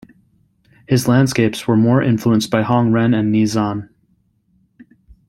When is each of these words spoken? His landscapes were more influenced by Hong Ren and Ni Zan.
His 0.87 1.07
landscapes 1.07 1.67
were 1.67 1.77
more 1.77 2.01
influenced 2.01 2.49
by 2.49 2.63
Hong 2.63 2.91
Ren 2.91 3.13
and 3.13 3.31
Ni 3.31 3.45
Zan. 3.45 3.87